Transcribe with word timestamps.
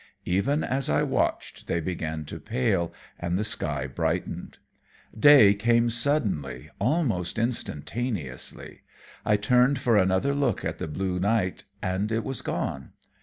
Even 0.25 0.63
as 0.63 0.89
I 0.89 1.03
watched, 1.03 1.67
they 1.67 1.79
began 1.79 2.25
to 2.25 2.39
pale 2.39 2.91
and 3.19 3.37
the 3.37 3.43
sky 3.43 3.85
brightened. 3.85 4.57
Day 5.15 5.53
came 5.53 5.91
suddenly, 5.91 6.71
almost 6.79 7.37
instantaneously. 7.37 8.81
I 9.23 9.37
turned 9.37 9.77
for 9.77 9.97
another 9.97 10.33
look 10.33 10.65
at 10.65 10.79
the 10.79 10.87
blue 10.87 11.19
night, 11.19 11.65
and 11.83 12.11
it 12.11 12.23
was 12.23 12.41
gone. 12.41 12.93